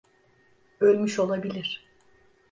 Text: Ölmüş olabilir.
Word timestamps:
Ölmüş 0.79 1.19
olabilir. 1.19 1.85